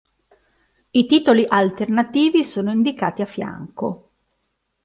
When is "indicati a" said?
2.71-3.25